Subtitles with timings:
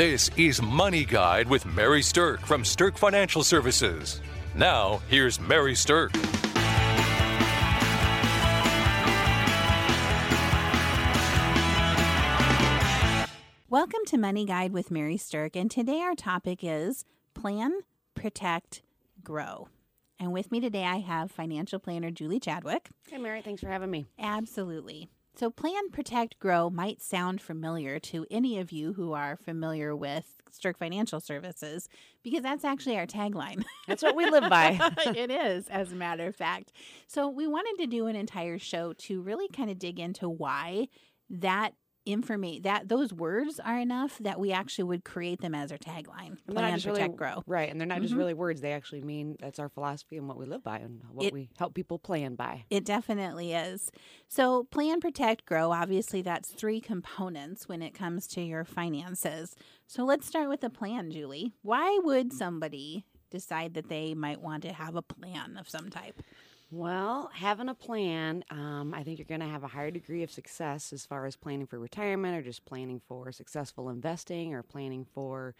[0.00, 4.22] This is Money Guide with Mary Stirk from Stirk Financial Services.
[4.54, 6.12] Now, here's Mary Stirk.
[13.68, 17.04] Welcome to Money Guide with Mary Stirk, and today our topic is
[17.34, 17.80] Plan,
[18.14, 18.80] Protect,
[19.22, 19.68] Grow.
[20.18, 22.88] And with me today, I have financial planner Julie Chadwick.
[23.10, 24.06] Hey, Mary, thanks for having me.
[24.18, 25.10] Absolutely.
[25.40, 30.36] So, Plan, Protect, Grow might sound familiar to any of you who are familiar with
[30.50, 31.88] Stirk Financial Services
[32.22, 33.64] because that's actually our tagline.
[33.88, 34.78] That's what we live by.
[35.16, 36.74] it is, as a matter of fact.
[37.06, 40.88] So, we wanted to do an entire show to really kind of dig into why
[41.30, 41.70] that
[42.06, 46.36] information that those words are enough that we actually would create them as our tagline
[46.46, 48.18] And plan protect really, grow Right, and they're not just Mhm.
[48.18, 48.60] really words.
[48.60, 51.50] They actually mean that's our philosophy and what we live by and what It- we
[51.58, 52.64] help people plan by.
[52.70, 53.90] It definitely is.
[54.28, 59.54] So, plan, protect, grow, obviously, that's three components when it comes to your finances.
[59.86, 61.52] So, let's start with the plan, Julie.
[61.62, 66.20] Why would somebody decide that they might want to have a plan of some type?
[66.72, 70.30] Well, having a plan, um, I think you're going to have a higher degree of
[70.30, 75.04] success as far as planning for retirement or just planning for successful investing or planning
[75.04, 75.56] for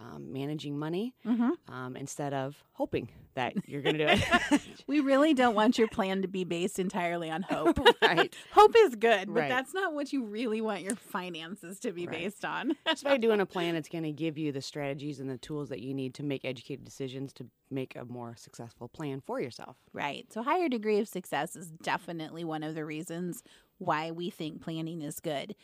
[0.00, 1.72] um, managing money Mm-hmm.
[1.72, 4.12] um, instead of hoping that you're going to do
[4.50, 4.60] it.
[4.86, 7.78] We really don't want your plan to be based entirely on hope.
[8.02, 8.34] right.
[8.52, 9.48] hope is good, but Right.
[9.48, 12.22] that's not what you really want your finances to be Right.
[12.22, 12.76] based on.
[12.88, 15.68] Just by doing a plan, it's going to give you the strategies and the tools
[15.68, 19.76] that you need to make educated decisions to make a more successful plan for yourself.
[19.92, 20.26] Right.
[20.32, 23.44] So, higher degree of success is definitely one of the reasons
[23.78, 25.54] why we think planning is good.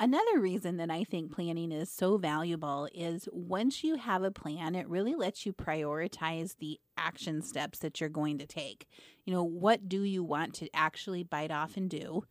[0.00, 4.76] Another reason that I think planning is so valuable is once you have a plan,
[4.76, 8.86] it really lets you prioritize the action steps that you're going to take.
[9.24, 12.22] You know, what do you want to actually bite off and do?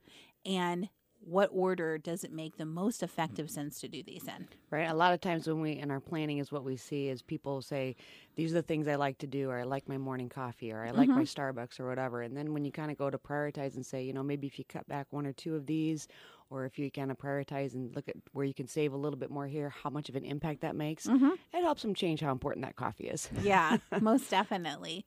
[0.45, 0.87] And
[1.27, 4.47] what order does it make the most effective sense to do these in?
[4.71, 4.89] Right.
[4.89, 7.61] A lot of times when we in our planning is what we see is people
[7.61, 7.97] say,
[8.35, 10.85] These are the things I like to do, or I like my morning coffee, or
[10.85, 11.59] I like my mm-hmm.
[11.59, 12.21] Starbucks or whatever.
[12.21, 14.57] And then when you kind of go to prioritize and say, you know, maybe if
[14.57, 16.07] you cut back one or two of these,
[16.49, 19.19] or if you kind of prioritize and look at where you can save a little
[19.19, 21.31] bit more here, how much of an impact that makes, mm-hmm.
[21.53, 23.29] it helps them change how important that coffee is.
[23.43, 25.05] Yeah, most definitely.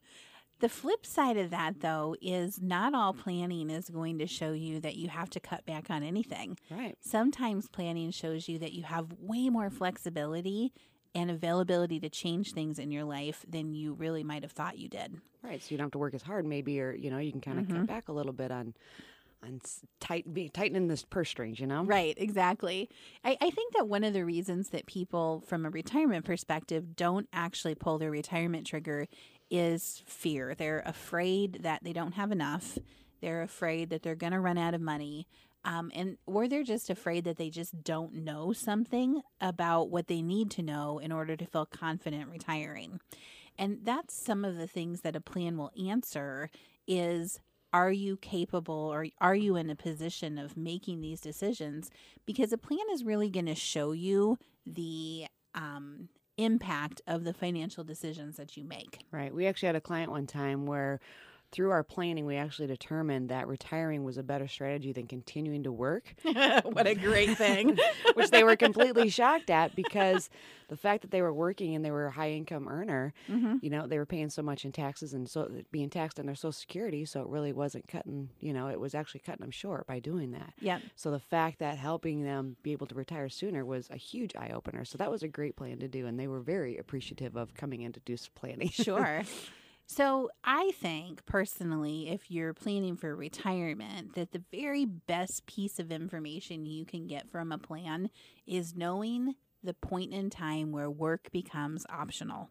[0.60, 4.78] The flip side of that, though, is not all planning is going to show you
[4.80, 6.58] that you have to cut back on anything.
[6.70, 6.96] Right.
[7.00, 10.72] Sometimes planning shows you that you have way more flexibility
[11.14, 14.88] and availability to change things in your life than you really might have thought you
[14.88, 15.16] did.
[15.42, 15.62] Right.
[15.62, 17.58] So you don't have to work as hard, maybe, or, you know, you can kind
[17.58, 17.86] of cut mm-hmm.
[17.86, 18.74] back a little bit on.
[19.42, 19.58] On
[20.00, 21.82] tight, be, tightening this purse strings, you know.
[21.82, 22.90] Right, exactly.
[23.24, 27.26] I, I think that one of the reasons that people, from a retirement perspective, don't
[27.32, 29.08] actually pull their retirement trigger
[29.50, 30.54] is fear.
[30.54, 32.78] They're afraid that they don't have enough.
[33.20, 35.26] They're afraid that they're going to run out of money.
[35.64, 40.22] Um, and or they're just afraid that they just don't know something about what they
[40.22, 42.98] need to know in order to feel confident retiring.
[43.58, 46.48] And that's some of the things that a plan will answer
[46.86, 47.40] is
[47.72, 51.90] are you capable or are you in a position of making these decisions?
[52.26, 57.84] Because a plan is really going to show you the um, impact of the financial
[57.84, 59.00] decisions that you make.
[59.10, 59.34] Right.
[59.34, 61.00] We actually had a client one time where
[61.52, 65.72] through our planning, we actually determined that retiring was a better strategy than continuing to
[65.72, 67.76] work, what a great thing.
[68.14, 70.30] which they were completely shocked at because
[70.68, 73.56] the fact that they were working and they were a high income earner, Mm-hmm.
[73.62, 76.34] you know, they were paying so much in taxes and so being taxed on their
[76.36, 77.04] social security.
[77.04, 80.30] So it really wasn't cutting, you know, it was actually cutting them short by doing
[80.32, 80.52] that.
[80.60, 80.82] Yep.
[80.94, 84.50] So the fact that helping them be able to retire sooner was a huge eye
[84.54, 84.84] opener.
[84.84, 86.06] So that was a great plan to do.
[86.06, 88.68] And they were very appreciative of coming in to do some planning.
[88.80, 89.22] Sure.
[89.92, 95.90] So, I think personally, if you're planning for retirement, that the very best piece of
[95.90, 98.08] information you can get from a plan
[98.46, 99.34] is knowing
[99.64, 102.50] the point in time where work becomes optional.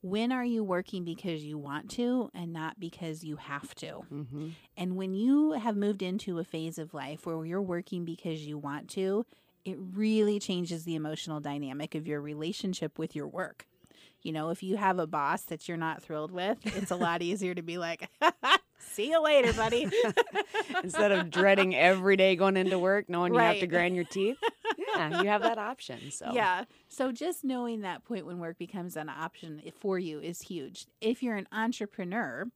[0.00, 3.96] When are you working because you want to and not because you have to?
[4.08, 8.46] hmm And when you have moved into a phase of life where you're working because
[8.46, 9.26] you want to,
[9.66, 13.66] it really changes the emotional dynamic of your relationship with your work.
[14.22, 17.22] You know, if you have a boss that you're not thrilled with, it's a lot
[17.22, 18.08] easier to be like,
[18.78, 19.88] see you later, buddy.
[20.82, 24.38] Instead of dreading every day going into work, knowing you have to grind your teeth.
[24.78, 26.10] Yeah, you have that option.
[26.10, 26.64] So Yeah.
[26.88, 30.86] So just knowing that point when work becomes an option for you is huge.
[31.00, 32.46] If you're an entrepreneur,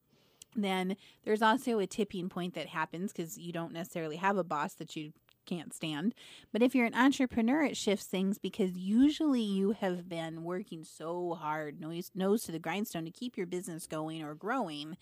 [0.56, 4.74] then there's also a tipping point that happens because you don't necessarily have a boss
[4.74, 5.12] that you
[5.44, 6.14] can't stand.
[6.52, 11.34] But if you're an entrepreneur, it shifts things because usually you have been working so
[11.40, 14.96] hard, nose, nose to the grindstone to keep your business going or growing.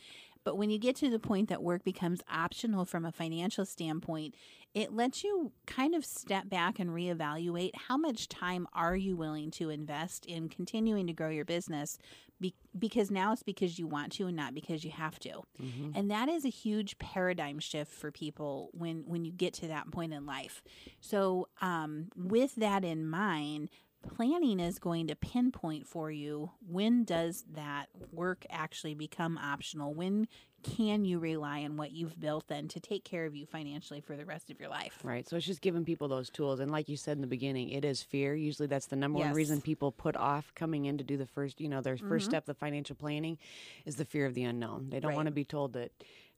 [0.44, 4.34] But when you get to the point that work becomes optional from a financial standpoint,
[4.74, 9.50] it lets you kind of step back and reevaluate how much time are you willing
[9.52, 11.98] to invest in continuing to grow your business
[12.40, 15.42] be- because now it's because you want to and not because you have to.
[15.62, 15.90] Mm-hmm.
[15.94, 19.90] And that is a huge paradigm shift for people when when you get to that
[19.90, 20.62] point in life.
[21.00, 23.70] So, um, with that in mind,
[24.02, 30.26] planning is going to pinpoint for you when does that work actually become optional when
[30.62, 34.16] can you rely on what you've built then to take care of you financially for
[34.16, 36.88] the rest of your life right so it's just giving people those tools and like
[36.88, 39.26] you said in the beginning it is fear usually that's the number yes.
[39.26, 42.02] one reason people put off coming in to do the first you know their 1st
[42.02, 42.18] mm-hmm.
[42.18, 43.38] step the financial planning
[43.84, 45.16] is the fear of the unknown they don't right.
[45.16, 45.90] want to be told that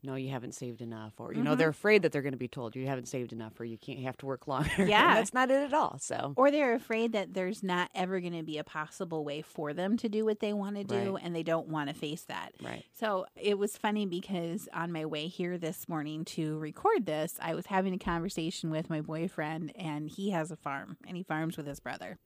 [0.04, 1.44] no, you haven't saved enough, or you mm-hmm.
[1.44, 3.78] know they're afraid that they're going to be told you haven't saved enough, or you
[3.78, 4.70] can't have to work longer.
[4.94, 5.98] Yeah, that's not it at all.
[5.98, 9.72] So, or they're afraid that there's not ever going to be a possible way for
[9.72, 11.22] them to do what they want to do, right.
[11.24, 12.52] and they don't want to face that.
[12.62, 12.84] Right.
[12.92, 17.54] So it was funny because on my way here this morning to record this, I
[17.54, 21.56] was having a conversation with my boyfriend, and he has a farm, and he farms
[21.56, 22.18] with his brother,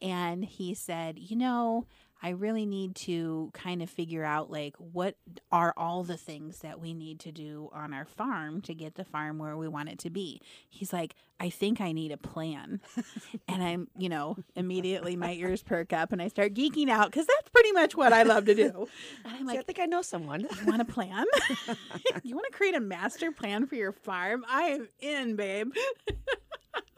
[0.00, 1.86] and he said, you know.
[2.22, 5.16] I really need to kind of figure out like what
[5.50, 9.04] are all the things that we need to do on our farm to get the
[9.04, 10.40] farm where we want it to be.
[10.70, 12.80] He's like, I think I need a plan.
[13.48, 17.26] and I'm, you know, immediately my ears perk up and I start geeking out because
[17.26, 18.88] that's pretty much what I love to do.
[19.24, 20.40] And I'm like, I think I know someone.
[20.40, 21.24] you want a plan?
[22.22, 24.44] you want to create a master plan for your farm?
[24.48, 25.72] I am in, babe.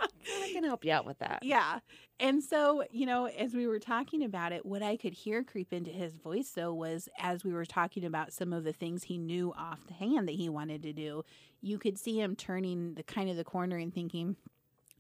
[0.01, 1.41] I can help you out with that.
[1.43, 1.81] Yeah.
[2.21, 5.73] And so, you know, as we were talking about it, what I could hear creep
[5.73, 9.19] into his voice, though, was as we were talking about some of the things he
[9.19, 11.25] knew off the hand that he wanted to do,
[11.63, 14.37] you could see him turning the kind of the corner and thinking,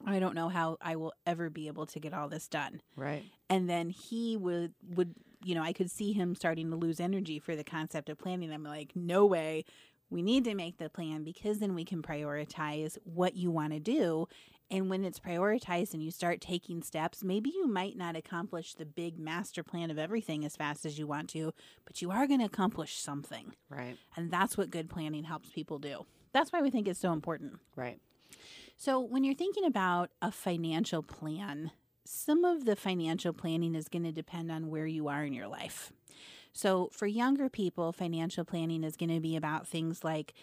[0.07, 2.81] I don't know how I will ever be able to get all this done.
[2.97, 3.25] Right.
[3.49, 5.15] And then he would, would,
[5.45, 8.53] you know, I could see him starting to lose energy for the concept of planning.
[8.53, 9.65] I'm like, no way.
[10.11, 13.81] We need to make the plan because then we can prioritize what you want to
[13.81, 14.29] do
[14.71, 18.87] and when it's prioritized and you start taking steps, maybe you might not accomplish the
[18.87, 21.53] big master plan of everything as fast as you want to,
[21.85, 23.53] but you are going to accomplish something.
[23.69, 23.97] Right.
[24.17, 26.07] And that's what good planning helps people do.
[26.33, 27.61] That's why we think it's so important.
[27.77, 27.99] Right.
[28.77, 31.71] So when you're thinking about a financial plan,
[32.05, 35.47] some of the financial planning is going to depend on where you are in your
[35.47, 35.93] life.
[36.53, 40.35] So for younger people, financial planning is going to be about things like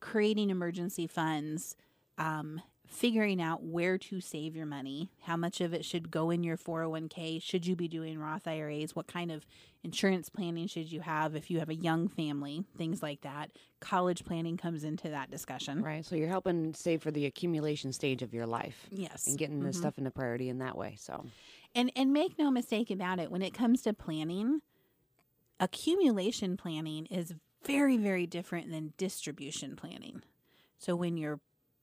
[0.00, 1.76] creating emergency funds,
[2.18, 6.42] um, figuring out where to save your money, how much of it should go in
[6.42, 9.46] your 401k, should you be doing Roth IRAs, what kind of
[9.82, 13.50] insurance planning should you have if you have a young family, things like that.
[13.80, 15.82] College planning comes into that discussion.
[15.82, 16.04] Right.
[16.04, 18.88] So you're helping save for the accumulation stage of your life.
[18.90, 19.26] Yes.
[19.26, 19.68] And getting mm-hmm.
[19.68, 20.96] the stuff into priority in that way.
[20.98, 21.24] So
[21.74, 24.60] And and make no mistake about it, when it comes to planning,
[25.60, 27.34] accumulation planning is
[27.64, 30.22] very very different than distribution planning.
[30.78, 31.40] So when you're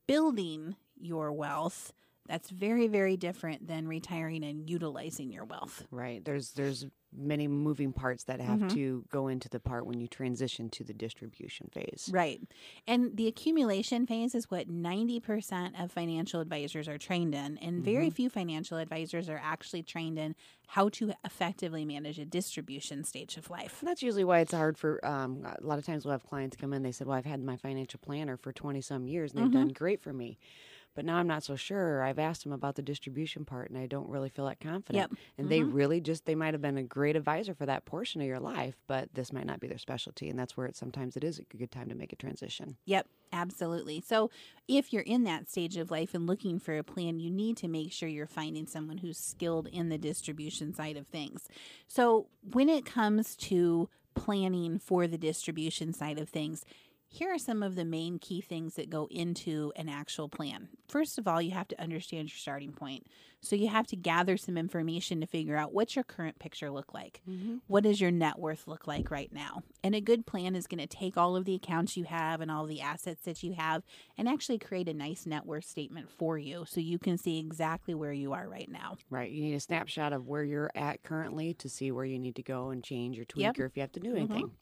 [0.07, 1.93] building your wealth
[2.27, 6.85] that's very very different than retiring and utilizing your wealth right there's there's
[7.15, 8.67] many moving parts that have mm-hmm.
[8.69, 12.41] to go into the part when you transition to the distribution phase right
[12.87, 17.83] and the accumulation phase is what 90% of financial advisors are trained in and mm-hmm.
[17.83, 20.33] very few financial advisors are actually trained in
[20.67, 24.75] how to effectively manage a distribution stage of life and that's usually why it's hard
[24.77, 27.25] for um, a lot of times we'll have clients come in they said well i've
[27.25, 29.59] had my financial planner for 20 some years and they've mm-hmm.
[29.59, 30.39] done great for me
[30.95, 32.03] but now I'm not so sure.
[32.03, 35.11] I've asked them about the distribution part and I don't really feel that confident.
[35.11, 35.19] Yep.
[35.37, 35.49] And mm-hmm.
[35.49, 38.39] they really just they might have been a great advisor for that portion of your
[38.39, 41.39] life, but this might not be their specialty and that's where it sometimes it is
[41.39, 42.77] a good time to make a transition.
[42.85, 44.01] Yep, absolutely.
[44.01, 44.29] So
[44.67, 47.67] if you're in that stage of life and looking for a plan, you need to
[47.67, 51.47] make sure you're finding someone who's skilled in the distribution side of things.
[51.87, 56.65] So when it comes to planning for the distribution side of things,
[57.13, 60.67] here are some of the main key things that go into an actual plan.
[60.87, 63.05] First of all, you have to understand your starting point.
[63.39, 66.91] So you have to gather some information to figure out what's your current picture look
[66.91, 67.21] like.
[67.29, 67.57] Mm-hmm.
[67.67, 69.61] What does your net worth look like right now?
[69.83, 72.49] And a good plan is going to take all of the accounts you have and
[72.49, 73.83] all the assets that you have
[74.17, 77.93] and actually create a nice net worth statement for you so you can see exactly
[77.93, 78.97] where you are right now.
[79.11, 79.29] Right.
[79.29, 82.43] You need a snapshot of where you're at currently to see where you need to
[82.43, 83.59] go and change or tweak yep.
[83.59, 84.45] or if you have to do anything.
[84.45, 84.55] Mm-hmm.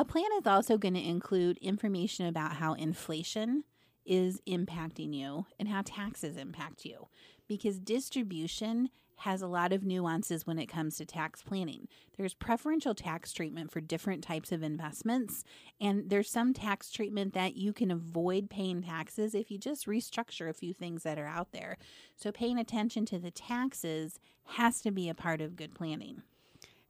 [0.00, 3.64] A plan is also going to include information about how inflation
[4.06, 7.08] is impacting you and how taxes impact you
[7.46, 11.86] because distribution has a lot of nuances when it comes to tax planning.
[12.16, 15.44] There's preferential tax treatment for different types of investments,
[15.78, 20.48] and there's some tax treatment that you can avoid paying taxes if you just restructure
[20.48, 21.76] a few things that are out there.
[22.16, 24.18] So, paying attention to the taxes
[24.56, 26.22] has to be a part of good planning.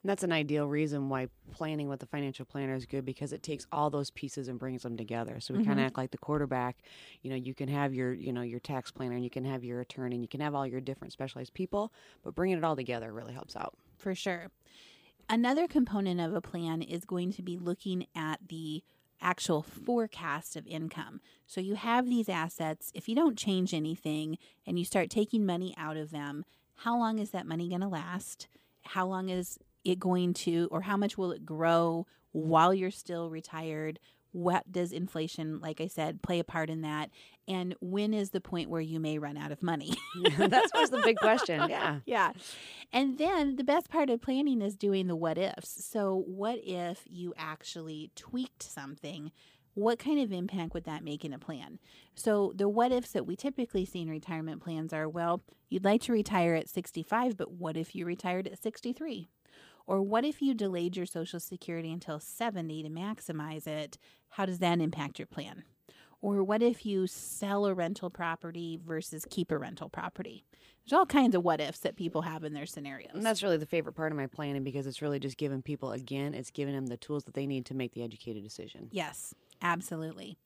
[0.02, 3.42] And that's an ideal reason why planning with the financial planner is good because it
[3.42, 5.40] takes all those pieces and brings them together.
[5.40, 5.86] So we kind of mm-hmm.
[5.86, 6.78] act like the quarterback.
[7.22, 9.62] You know, you can have your, you know, your tax planner and you can have
[9.62, 11.92] your attorney and you can have all your different specialized people,
[12.24, 13.76] but bringing it all together really helps out.
[13.98, 14.50] For sure.
[15.28, 18.82] Another component of a plan is going to be looking at the
[19.20, 21.20] actual forecast of income.
[21.46, 22.90] So you have these assets.
[22.94, 26.44] If you don't change anything and you start taking money out of them,
[26.76, 28.48] how long is that money going to last?
[28.82, 33.30] How long is it going to, or how much will it grow while you're still
[33.30, 33.98] retired?
[34.32, 37.10] What does inflation, like I said, play a part in that?
[37.48, 39.92] And when is the point where you may run out of money?
[40.38, 41.68] That's always the big question.
[41.68, 41.98] Yeah.
[42.06, 42.32] yeah.
[42.92, 45.84] And then the best part of planning is doing the what ifs.
[45.84, 49.32] So, what if you actually tweaked something?
[49.74, 51.80] What kind of impact would that make in a plan?
[52.14, 56.02] So, the what ifs that we typically see in retirement plans are well, you'd like
[56.02, 59.28] to retire at 65, but what if you retired at 63?
[59.90, 63.98] Or what if you delayed your Social Security until 70 to maximize it?
[64.28, 65.64] How does that impact your plan?
[66.20, 70.44] Or what if you sell a rental property versus keep a rental property?
[70.84, 73.10] There's all kinds of what ifs that people have in their scenarios.
[73.14, 75.90] And that's really the favorite part of my planning because it's really just giving people,
[75.90, 78.90] again, it's giving them the tools that they need to make the educated decision.
[78.92, 80.38] Yes, absolutely.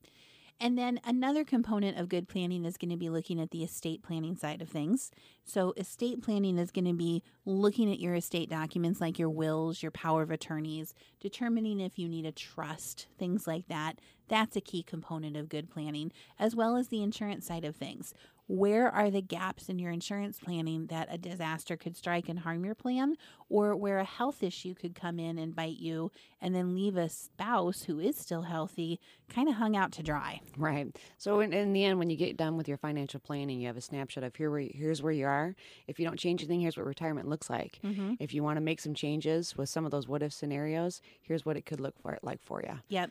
[0.64, 4.02] And then another component of good planning is going to be looking at the estate
[4.02, 5.10] planning side of things.
[5.44, 9.82] So, estate planning is going to be looking at your estate documents like your wills,
[9.82, 13.98] your power of attorneys, determining if you need a trust, things like that.
[14.28, 18.14] That's a key component of good planning, as well as the insurance side of things
[18.46, 22.64] where are the gaps in your insurance planning that a disaster could strike and harm
[22.64, 23.16] your plan,
[23.48, 26.10] or where a health issue could come in and bite you
[26.40, 30.40] and then leave a spouse who is still healthy kind of hung out to dry.
[30.56, 30.94] Right.
[31.16, 33.76] So in, in the end, when you get done with your financial planning, you have
[33.76, 35.54] a snapshot of here where here's where you are.
[35.86, 37.78] If you don't change anything, here's what retirement looks like.
[37.84, 38.14] Mm-hmm.
[38.20, 41.46] If you want to make some changes with some of those what if scenarios, here's
[41.46, 42.80] what it could look for like for you.
[42.88, 43.10] Yep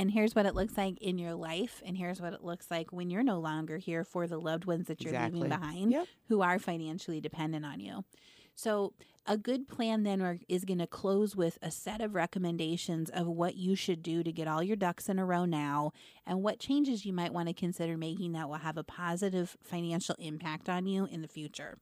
[0.00, 2.90] and here's what it looks like in your life and here's what it looks like
[2.90, 5.42] when you're no longer here for the loved ones that you're exactly.
[5.42, 6.06] leaving behind yep.
[6.28, 8.02] who are financially dependent on you
[8.54, 8.94] so
[9.26, 13.56] a good plan then is going to close with a set of recommendations of what
[13.56, 15.92] you should do to get all your ducks in a row now
[16.26, 20.16] and what changes you might want to consider making that will have a positive financial
[20.18, 21.76] impact on you in the future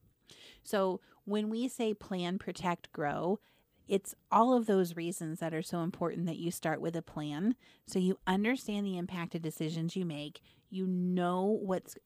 [0.65, 3.39] so when we say plan protect grow
[3.89, 7.55] it's all of those reasons that are so important that you start with a plan
[7.87, 10.41] so you understand the impact of decisions you make,
[10.71, 11.97] you know what's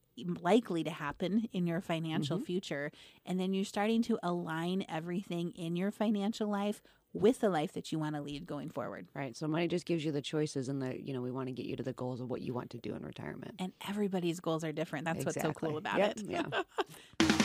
[0.40, 2.44] likely to happen in your financial mm-hmm.
[2.44, 2.92] future,
[3.26, 6.82] and then you're starting to align everything in your financial life
[7.14, 9.06] with the life that you want to lead going forward.
[9.14, 9.36] Right.
[9.36, 11.66] So money just gives you the choices and the, you know, we want to get
[11.66, 13.54] you to the goals of what you want to do in retirement.
[13.58, 15.04] And everybody's goals are different.
[15.04, 15.48] That's exactly.
[15.48, 16.16] what's so cool about yep.
[16.16, 16.24] it.
[16.26, 17.28] Yeah.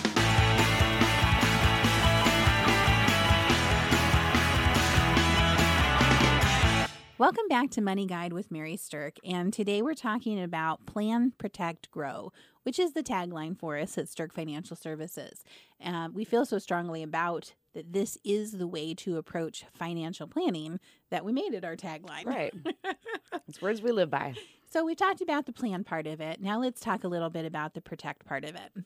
[7.19, 9.17] Welcome back to Money Guide with Mary Stirk.
[9.25, 12.31] And today we're talking about Plan, Protect, Grow,
[12.61, 15.43] which is the tagline for us at Stirk Financial Services.
[15.83, 20.79] Uh, we feel so strongly about that this is the way to approach financial planning
[21.09, 22.27] that we made it our tagline.
[22.27, 22.53] Right.
[23.47, 24.35] it's words we live by.
[24.69, 26.39] So we talked about the plan part of it.
[26.39, 28.83] Now let's talk a little bit about the protect part of it.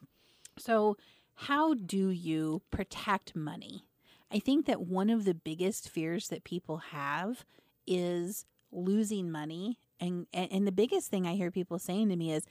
[0.57, 0.95] So,
[1.35, 3.87] how do you protect money?
[4.31, 7.43] I think that one of the biggest fears that people have
[7.87, 9.79] is losing money.
[9.99, 12.43] And, and the biggest thing I hear people saying to me is,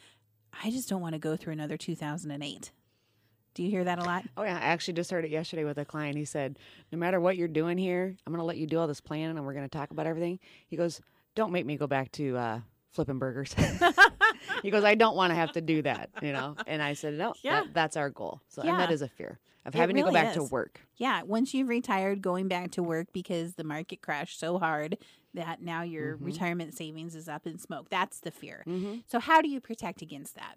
[0.62, 2.72] I just don't want to go through another 2008.
[3.54, 4.24] Do you hear that a lot?
[4.36, 6.16] Oh yeah, I actually just heard it yesterday with a client.
[6.16, 6.58] He said,
[6.92, 9.36] "No matter what you're doing here, I'm going to let you do all this planning,
[9.36, 11.00] and we're going to talk about everything." He goes,
[11.34, 12.60] "Don't make me go back to uh,
[12.92, 13.54] flipping burgers."
[14.62, 16.54] he goes, "I don't want to have to do that," you know.
[16.66, 17.62] And I said, "No, yeah.
[17.62, 18.70] That, that's our goal." So, yeah.
[18.70, 20.36] and that is a fear of having really to go back is.
[20.36, 20.80] to work.
[20.96, 24.96] Yeah, once you've retired, going back to work because the market crashed so hard
[25.34, 26.24] that now your mm-hmm.
[26.24, 27.88] retirement savings is up in smoke.
[27.90, 28.64] That's the fear.
[28.66, 29.00] Mm-hmm.
[29.06, 30.56] So how do you protect against that?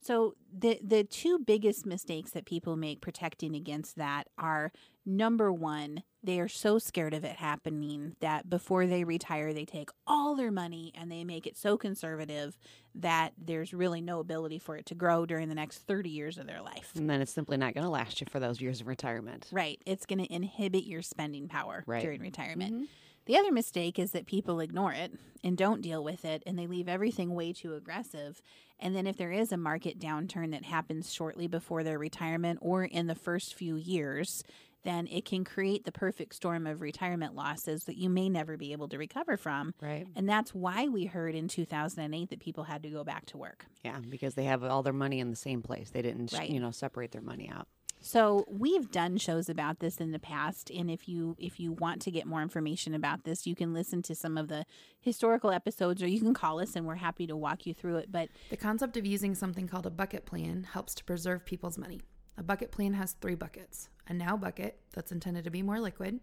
[0.00, 4.72] So the the two biggest mistakes that people make protecting against that are
[5.04, 9.90] number 1, they are so scared of it happening that before they retire they take
[10.06, 12.58] all their money and they make it so conservative
[12.94, 16.46] that there's really no ability for it to grow during the next 30 years of
[16.46, 16.92] their life.
[16.94, 19.48] And then it's simply not going to last you for those years of retirement.
[19.50, 19.80] Right.
[19.86, 22.02] It's going to inhibit your spending power right.
[22.02, 22.74] during retirement.
[22.74, 22.84] Mm-hmm.
[23.28, 25.12] The other mistake is that people ignore it
[25.44, 28.40] and don't deal with it and they leave everything way too aggressive.
[28.80, 32.84] And then, if there is a market downturn that happens shortly before their retirement or
[32.84, 34.44] in the first few years,
[34.82, 38.72] then it can create the perfect storm of retirement losses that you may never be
[38.72, 39.74] able to recover from.
[39.82, 40.06] Right.
[40.16, 43.66] And that's why we heard in 2008 that people had to go back to work.
[43.84, 45.90] Yeah, because they have all their money in the same place.
[45.90, 46.48] They didn't, right.
[46.48, 47.68] you know, separate their money out.
[48.00, 52.00] So we've done shows about this in the past, and if you if you want
[52.02, 54.64] to get more information about this, you can listen to some of the
[55.00, 58.12] historical episodes, or you can call us, and we're happy to walk you through it.
[58.12, 62.00] But The concept of using something called a bucket plan helps to preserve people's money.
[62.36, 66.20] A bucket plan has three buckets a now bucket, that's intended to be more liquid,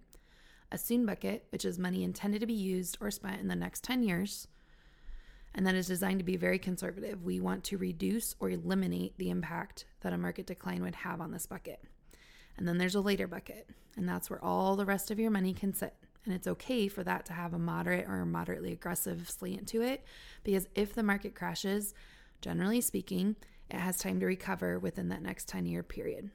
[0.71, 3.83] a soon bucket, which is money intended to be used or spent in the next
[3.83, 4.47] 10 years,
[5.55, 7.23] and that is designed to be very conservative.
[7.23, 11.31] We want to reduce or eliminate the impact that a market decline would have on
[11.31, 11.81] this bucket.
[12.57, 15.53] And then there's a later bucket, and that's where all the rest of your money
[15.53, 15.95] can sit.
[16.25, 20.03] And it's okay for that to have a moderate or moderately aggressive slant to it
[20.43, 21.93] because if the market crashes,
[22.41, 23.35] generally speaking,
[23.69, 26.31] it has time to recover within that next 10 year period.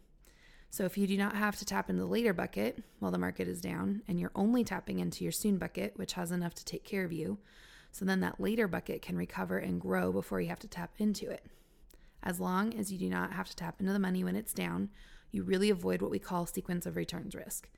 [0.71, 3.49] So if you do not have to tap into the later bucket while the market
[3.49, 6.85] is down and you're only tapping into your soon bucket, which has enough to take
[6.85, 7.39] care of you,
[7.93, 11.31] so then that later bucket can recover and grow before you have to tap into
[11.31, 11.45] it.
[12.23, 14.91] As long as you do not have to tap into the money when it's down,
[15.33, 17.69] you really avoid what we call sequence of returns risk.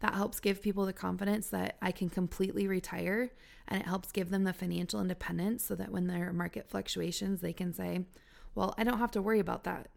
[0.00, 3.30] That helps give people the confidence that I can completely retire
[3.68, 7.40] and it helps give them the financial independence so that when there are market fluctuations,
[7.40, 8.04] they can say,
[8.54, 9.88] Well, I don't have to worry about that.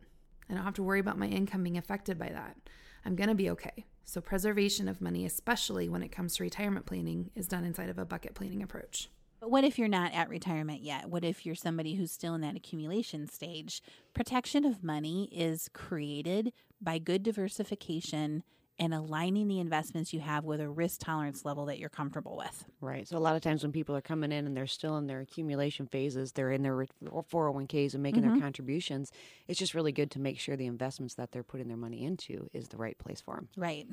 [0.50, 2.56] I don't have to worry about my income being affected by that.
[3.04, 3.86] I'm going to be okay.
[4.04, 7.98] So, preservation of money, especially when it comes to retirement planning, is done inside of
[7.98, 9.10] a bucket planning approach.
[9.46, 11.08] But what if you're not at retirement yet?
[11.08, 13.84] What if you're somebody who's still in that accumulation stage?
[14.16, 18.42] Protection of money is created by good diversification
[18.80, 22.66] and aligning the investments you have with a risk tolerance level that you're comfortable with.
[22.82, 23.08] Right.
[23.08, 25.20] So a lot of times when people are coming in and they're still in their
[25.20, 28.42] accumulation phases, they're in their 401ks and making their mm-hmm.
[28.42, 29.12] contributions.
[29.48, 32.50] It's just really good to make sure the investments that they're putting their money into
[32.52, 33.50] is the right place for them.
[33.56, 33.86] Right.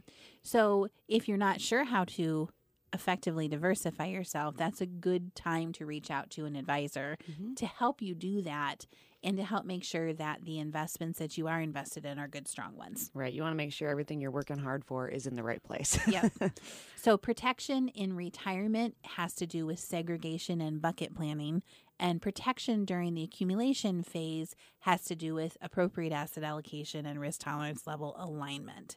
[0.42, 2.48] So if you're not sure how to
[2.92, 7.54] effectively diversify yourself, that's a good time to reach out to an advisor mm-hmm.
[7.54, 8.86] to help you do that
[9.24, 12.48] and to help make sure that the investments that you are invested in are good,
[12.48, 13.10] strong ones.
[13.14, 13.32] Right.
[13.32, 15.98] You want to make sure everything you're working hard for is in the right place.
[16.08, 16.32] Yep.
[16.96, 21.62] so protection in retirement has to do with segregation and bucket planning.
[22.00, 27.42] And protection during the accumulation phase has to do with appropriate asset allocation and risk
[27.42, 28.96] tolerance level alignment.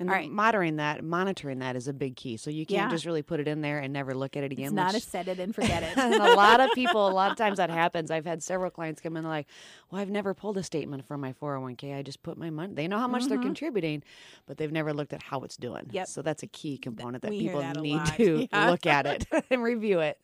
[0.00, 0.30] And All right.
[0.30, 2.36] monitoring that, monitoring that is a big key.
[2.38, 2.90] So you can't Yeah.
[2.90, 4.66] just really put it in there and never look at it again.
[4.66, 5.96] It's not a set it and forget it.
[5.98, 8.10] and a lot of people, a lot of times that happens.
[8.10, 9.46] I've had several clients come in like,
[9.90, 11.94] "Well, I've never pulled a statement from my 401k.
[11.96, 12.72] I just put my money.
[12.74, 14.02] They know how much they're contributing,
[14.46, 15.84] but they've never looked at how it's doing.
[15.84, 15.96] Mm-hmm.
[15.96, 16.06] Yep.
[16.08, 18.16] So that's a key component that we people that need lot.
[18.16, 18.70] to Yeah.
[18.70, 20.18] look at it and review it.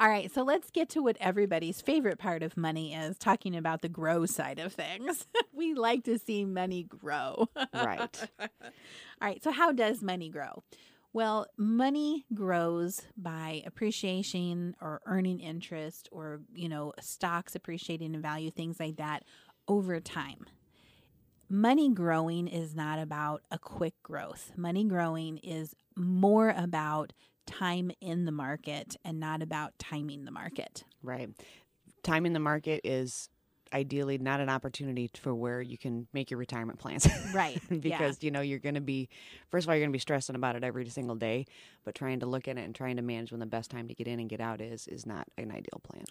[0.00, 3.82] All right, so let's get to what everybody's favorite part of money is talking about
[3.82, 5.26] the grow side of things.
[5.52, 7.48] we like to see money grow.
[7.74, 8.30] Right.
[8.40, 8.48] All
[9.20, 10.62] right, so how does money grow?
[11.12, 18.50] Well, money grows by appreciation or earning interest or, you know, stocks appreciating in value,
[18.50, 19.24] things like that
[19.68, 20.46] over time.
[21.50, 24.52] Money growing is not about a quick growth.
[24.56, 27.12] Money growing is more about
[27.50, 30.84] time in the market and not about timing the market.
[31.02, 31.30] Right.
[32.02, 33.28] Time in the market is
[33.72, 37.08] ideally not an opportunity for where you can make your retirement plans.
[37.34, 37.60] Right.
[37.70, 37.78] yeah.
[37.78, 39.08] because you know you're going to be
[39.50, 41.46] first of all you're going to be stressing about it every single day
[41.84, 43.94] but trying to look at it and trying to manage when the best time to
[43.94, 46.04] get in and get out is is not an ideal plan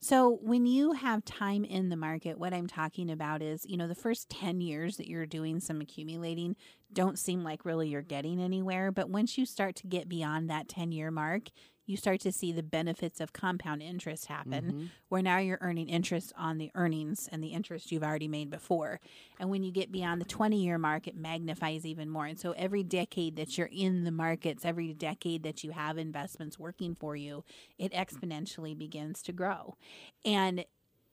[0.00, 3.88] So, when you have time in the market, what I'm talking about is, you know,
[3.88, 6.56] the first 10 years that you're doing some accumulating
[6.92, 8.92] don't seem like really you're getting anywhere.
[8.92, 11.44] But once you start to get beyond that 10 year mark,
[11.86, 14.84] you start to see the benefits of compound interest happen, mm-hmm.
[15.08, 19.00] where now you're earning interest on the earnings and the interest you've already made before.
[19.38, 22.26] And when you get beyond the 20 year mark, it magnifies even more.
[22.26, 26.58] And so, every decade that you're in the markets, every decade that you have investments
[26.58, 27.44] working for you,
[27.78, 29.76] it exponentially begins to grow
[30.24, 30.64] and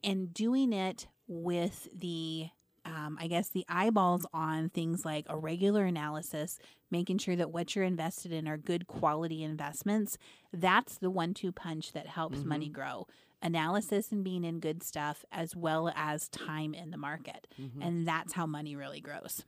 [0.03, 2.49] and doing it with the
[2.93, 6.59] um, I guess the eyeballs on things like a regular analysis,
[6.91, 10.17] making sure that what you're invested in are good quality investments.
[10.51, 13.07] That's the one two punch that helps money grow.
[13.41, 17.47] Analysis and being in good stuff, as well as time in the market.
[17.81, 19.43] And that's how money really grows.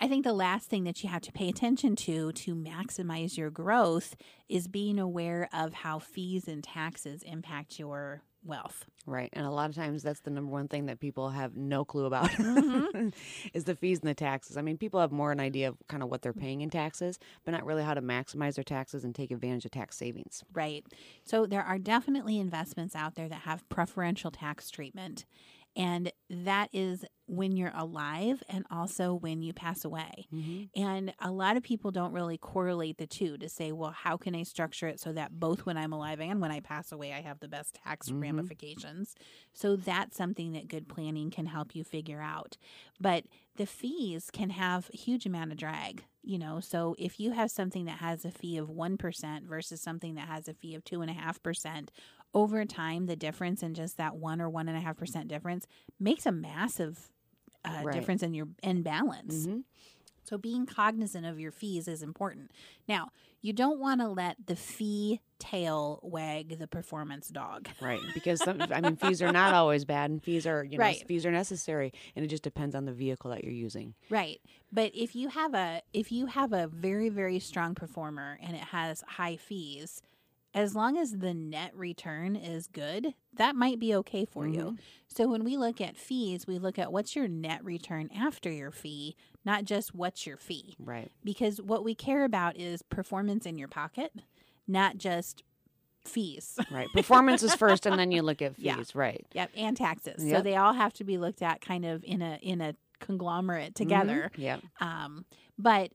[0.00, 3.50] I think the last thing that you have to pay attention to to maximize your
[3.50, 4.14] growth
[4.48, 8.84] is being aware of how fees and taxes impact your wealth.
[9.06, 11.84] right and a lot of times that's the number one thing that people have no
[11.84, 13.10] clue about mm-hmm.
[13.54, 16.02] is the fees and the taxes i mean people have more an idea of kind
[16.02, 19.14] of what they're paying in taxes but not really how to maximize their taxes and
[19.14, 20.84] take advantage of tax savings Right.
[21.24, 25.24] So there are definitely investments out there that have preferential tax treatment.
[25.78, 30.28] And that is when you're alive and also when you pass away.
[30.32, 30.64] Mm-hmm.
[30.76, 34.34] And a lot of people don't really correlate the two to say, well, how can
[34.34, 37.20] I structure it so that both when I'm alive and when I pass away, I
[37.20, 38.18] have the best tax Mhm.
[38.20, 39.14] ramifications?
[39.54, 42.56] So that's something that good planning can help you figure out.
[43.00, 43.24] But
[43.56, 46.60] the fees can have a huge amount of drag, you know.
[46.60, 50.48] So if you have something that has a fee of 1% versus something that has
[50.48, 51.90] a fee of 2.5%,
[52.34, 55.66] over time, the difference in just that 1 or 1.5% difference
[55.98, 57.10] makes a massive
[57.64, 57.92] uh, Right.
[57.94, 59.46] difference in your in balance.
[59.46, 59.64] Mhm.
[60.24, 62.50] So being cognizant of your fees is important.
[62.86, 63.08] Now,
[63.40, 67.68] you don't want to let the fee tail wag the performance dog.
[67.80, 70.84] Right, because some, I mean, fees are not always bad, and fees are you know
[70.84, 71.06] Right.
[71.06, 73.94] fees are necessary, and it just depends on the vehicle that you're using.
[74.10, 74.40] Right.
[74.70, 78.62] But if you have a if you have a very very strong performer and it
[78.62, 80.02] has high fees,
[80.58, 84.76] as long as the net return is good, that might be okay for you.
[85.06, 88.72] So when we look at fees, we look at what's your net return after your
[88.72, 90.74] fee, not just what's your fee.
[90.80, 91.12] Right.
[91.22, 94.12] Because what we care about is performance in your pocket,
[94.66, 95.44] not just
[96.04, 96.58] fees.
[96.72, 96.88] Right.
[96.92, 98.64] Performance is first, and then you look at fees.
[98.64, 98.82] Yeah.
[98.94, 99.24] Right.
[99.34, 100.28] Yep, and taxes.
[100.28, 103.76] So they all have to be looked at kind of in a in a conglomerate
[103.76, 104.32] together.
[104.36, 104.58] Yeah.
[104.80, 105.24] Um,
[105.56, 105.92] but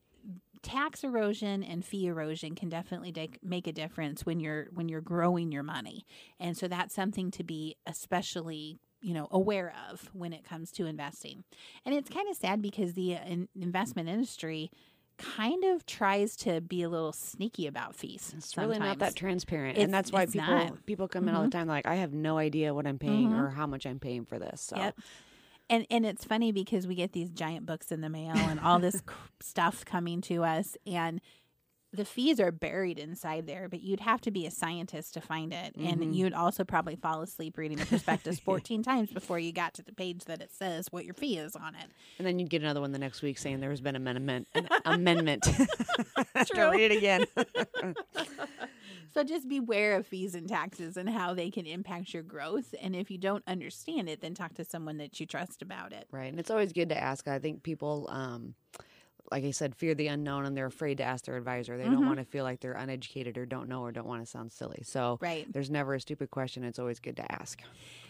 [0.63, 5.01] tax erosion and fee erosion can definitely take, make a difference when you're when you're
[5.01, 6.05] growing your money,
[6.39, 10.85] and so that's something to be especially you know aware of when it comes to
[10.85, 11.43] investing.
[11.85, 14.71] And it's kind of sad because the uh, in- investment industry
[15.17, 18.33] kind of tries to be a little sneaky about fees.
[18.35, 20.85] It's really not that transparent, It's- and that's why people not.
[20.87, 23.39] people come in all the time like, I have no idea what I'm paying Mhm.
[23.39, 24.61] or how much I'm paying for this.
[24.61, 24.97] So Yep.
[25.73, 28.77] And and it's funny because we get these giant books in the mail and all
[28.77, 29.01] this
[29.41, 31.19] stuff coming to us and
[31.93, 35.53] the fees are buried inside there, but you'd have to be a scientist to find
[35.53, 35.75] it.
[35.75, 36.15] And Mhm.
[36.15, 39.93] you'd also probably fall asleep reading the prospectus 14 times before you got to the
[39.93, 41.85] page that it says what your fee is on it.
[42.17, 44.67] and then you'd get another one the next week saying there has been amendment an
[44.85, 45.43] amendment.
[46.47, 46.71] True.
[46.71, 47.25] Read it again.
[49.13, 52.73] So just beware of fees and taxes and how they can impact your growth.
[52.81, 56.07] And if you don't understand it, then talk to someone that you trust about it.
[56.11, 56.31] Right.
[56.31, 57.27] And it's always good to ask.
[57.27, 58.55] I think people, um,
[59.33, 61.75] like I said, fear the unknown and they're afraid to ask their advisor.
[61.75, 61.91] They Mhm.
[61.93, 64.51] don't want to feel like they're uneducated or don't know or don't want to sound
[64.51, 64.83] silly.
[64.83, 65.51] So Right.
[65.51, 66.63] there's never a stupid question.
[66.63, 67.59] It's always good to ask.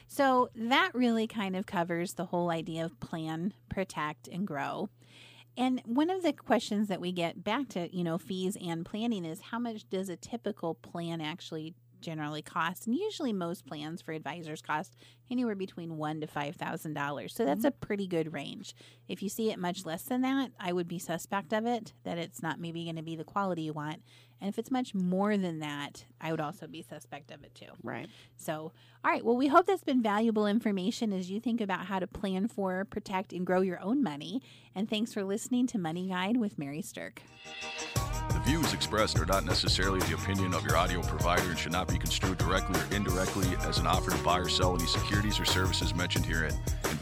[0.10, 4.90] So that really kind of covers the whole idea of plan, protect, and grow.
[5.56, 9.24] And one of the questions that we get back to, you know, fees and planning
[9.24, 12.86] is how much does a typical plan actually generally cost?
[12.86, 14.96] And usually most plans for advisors cost
[15.32, 17.34] anywhere between one to five thousand dollars.
[17.34, 17.68] So that's mm-hmm.
[17.68, 18.76] a pretty good range.
[19.08, 22.18] If you see it much less than that, I would be suspect of it, that
[22.18, 24.02] it's not maybe going to be the quality you want.
[24.44, 27.72] And if it's much more than that, I would also be suspect of it too.
[27.82, 28.10] Right.
[28.36, 28.74] So,
[29.06, 29.24] all right.
[29.24, 32.84] Well, we hope that's been valuable information as you think about how to plan for,
[32.84, 34.42] protect, and grow your own money.
[34.76, 37.22] And thanks for listening to Money Guide with Mary Stirk.
[38.34, 41.88] The views expressed are not necessarily the opinion of your audio provider and should not
[41.88, 45.46] be construed directly or indirectly as an offer to buy or sell any securities or
[45.46, 46.54] services mentioned herein.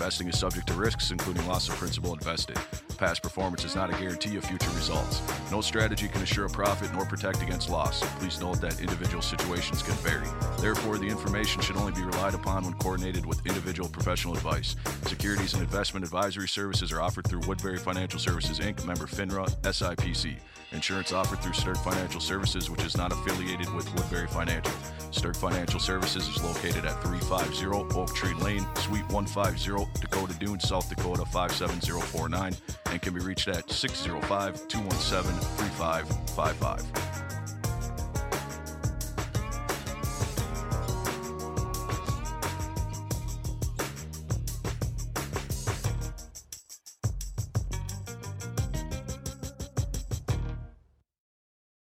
[0.02, 2.58] Investing is subject to risks, including loss of principal invested.
[2.98, 5.22] Past performance is not a guarantee of future results.
[5.52, 8.02] No strategy can assure a profit nor protect against loss.
[8.18, 10.26] Please note that individual situations can vary.
[10.60, 14.76] Therefore, the information should only be relied upon when coordinated with individual professional advice.
[15.06, 20.36] Securities and investment advisory services are offered through Woodbury Financial Services Inc., member FINRA, SIPC.
[20.72, 24.74] Insurance offered through Sturk Financial Services, which is not affiliated with Woodbury Financial.
[25.12, 27.66] Sturk Financial Services is located at 350
[28.00, 32.56] Oak Tree Lane, Suite 150, Dakota Dunes, South Dakota 57049,
[32.88, 37.11] and can be reached at 605 217 3555.